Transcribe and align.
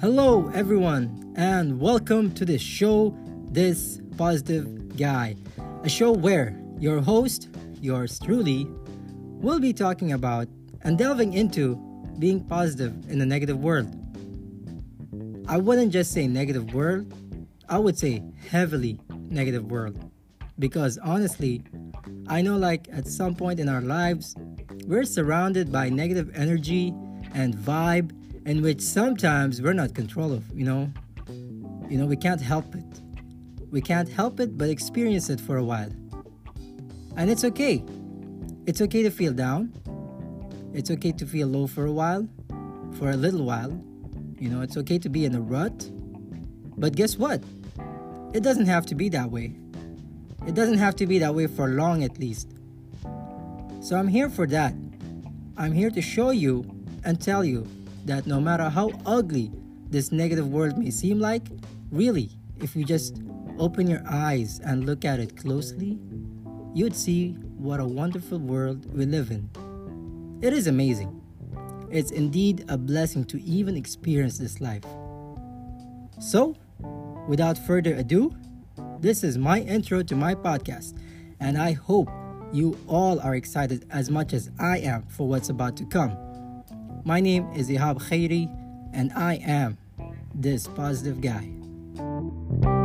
Hello, 0.00 0.48
everyone, 0.54 1.34
and 1.34 1.80
welcome 1.80 2.32
to 2.34 2.44
the 2.44 2.56
show, 2.56 3.12
This 3.50 4.00
Positive 4.16 4.96
Guy, 4.96 5.34
a 5.82 5.88
show 5.88 6.12
where 6.12 6.56
your 6.78 7.00
host, 7.00 7.48
yours 7.80 8.16
truly, 8.20 8.68
will 9.40 9.58
be 9.58 9.72
talking 9.72 10.12
about 10.12 10.46
and 10.82 10.96
delving 10.96 11.32
into 11.32 11.74
being 12.20 12.44
positive 12.44 12.94
in 13.10 13.20
a 13.20 13.26
negative 13.26 13.58
world. 13.58 13.92
I 15.48 15.56
wouldn't 15.56 15.92
just 15.92 16.12
say 16.12 16.28
negative 16.28 16.72
world, 16.72 17.12
I 17.68 17.78
would 17.78 17.98
say 17.98 18.22
heavily 18.48 19.00
negative 19.10 19.68
world. 19.68 19.98
Because 20.60 20.96
honestly, 20.98 21.64
I 22.28 22.40
know 22.40 22.56
like 22.56 22.86
at 22.92 23.08
some 23.08 23.34
point 23.34 23.58
in 23.58 23.68
our 23.68 23.82
lives, 23.82 24.36
we're 24.86 25.02
surrounded 25.02 25.72
by 25.72 25.88
negative 25.88 26.30
energy 26.36 26.94
and 27.34 27.52
vibe 27.56 28.12
in 28.48 28.62
which 28.62 28.80
sometimes 28.80 29.60
we're 29.60 29.74
not 29.74 29.94
control 29.94 30.32
of, 30.32 30.42
you 30.54 30.64
know. 30.64 30.90
You 31.90 31.98
know, 31.98 32.06
we 32.06 32.16
can't 32.16 32.40
help 32.40 32.74
it. 32.74 33.02
We 33.70 33.82
can't 33.82 34.08
help 34.08 34.40
it 34.40 34.56
but 34.56 34.70
experience 34.70 35.28
it 35.28 35.38
for 35.38 35.58
a 35.58 35.64
while. 35.64 35.92
And 37.18 37.28
it's 37.28 37.44
okay. 37.44 37.84
It's 38.66 38.80
okay 38.80 39.02
to 39.02 39.10
feel 39.10 39.34
down. 39.34 39.74
It's 40.72 40.90
okay 40.90 41.12
to 41.12 41.26
feel 41.26 41.46
low 41.46 41.66
for 41.66 41.84
a 41.84 41.92
while, 41.92 42.26
for 42.94 43.10
a 43.10 43.16
little 43.16 43.44
while. 43.44 43.72
You 44.38 44.48
know, 44.48 44.62
it's 44.62 44.78
okay 44.78 44.98
to 44.98 45.10
be 45.10 45.26
in 45.26 45.34
a 45.34 45.40
rut. 45.42 45.90
But 46.78 46.96
guess 46.96 47.18
what? 47.18 47.42
It 48.32 48.42
doesn't 48.42 48.66
have 48.66 48.86
to 48.86 48.94
be 48.94 49.10
that 49.10 49.30
way. 49.30 49.56
It 50.46 50.54
doesn't 50.54 50.78
have 50.78 50.96
to 50.96 51.06
be 51.06 51.18
that 51.18 51.34
way 51.34 51.48
for 51.48 51.68
long 51.68 52.02
at 52.02 52.18
least. 52.18 52.48
So 53.82 53.96
I'm 53.96 54.08
here 54.08 54.30
for 54.30 54.46
that. 54.46 54.72
I'm 55.58 55.72
here 55.72 55.90
to 55.90 56.00
show 56.00 56.30
you 56.30 56.64
and 57.04 57.20
tell 57.20 57.44
you 57.44 57.66
that 58.08 58.26
no 58.26 58.40
matter 58.40 58.68
how 58.68 58.90
ugly 59.06 59.52
this 59.90 60.10
negative 60.10 60.48
world 60.48 60.76
may 60.76 60.90
seem 60.90 61.20
like, 61.20 61.46
really, 61.90 62.30
if 62.60 62.74
you 62.74 62.84
just 62.84 63.22
open 63.58 63.86
your 63.86 64.02
eyes 64.08 64.60
and 64.64 64.86
look 64.86 65.04
at 65.04 65.20
it 65.20 65.36
closely, 65.36 65.98
you'd 66.74 66.96
see 66.96 67.32
what 67.58 67.80
a 67.80 67.84
wonderful 67.84 68.38
world 68.38 68.92
we 68.94 69.06
live 69.06 69.30
in. 69.30 69.48
It 70.42 70.52
is 70.52 70.66
amazing. 70.66 71.20
It's 71.90 72.10
indeed 72.10 72.64
a 72.68 72.76
blessing 72.78 73.24
to 73.26 73.42
even 73.42 73.76
experience 73.76 74.38
this 74.38 74.60
life. 74.60 74.84
So, 76.20 76.56
without 77.28 77.58
further 77.58 77.94
ado, 77.94 78.34
this 79.00 79.22
is 79.22 79.38
my 79.38 79.60
intro 79.60 80.02
to 80.02 80.16
my 80.16 80.34
podcast, 80.34 80.98
and 81.40 81.58
I 81.58 81.72
hope 81.72 82.08
you 82.52 82.78
all 82.86 83.20
are 83.20 83.34
excited 83.34 83.86
as 83.90 84.10
much 84.10 84.32
as 84.32 84.50
I 84.58 84.78
am 84.78 85.02
for 85.08 85.28
what's 85.28 85.50
about 85.50 85.76
to 85.76 85.84
come. 85.84 86.16
My 87.04 87.20
name 87.20 87.50
is 87.54 87.68
Ihab 87.68 88.00
Khairi, 88.08 88.48
and 88.92 89.12
I 89.12 89.34
am 89.36 89.78
this 90.34 90.66
positive 90.66 91.20
guy. 91.20 92.77